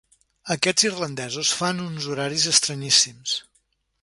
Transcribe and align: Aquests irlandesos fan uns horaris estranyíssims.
Aquests 0.55 0.87
irlandesos 0.89 1.51
fan 1.61 1.85
uns 1.89 2.09
horaris 2.15 2.49
estranyíssims. 2.57 3.37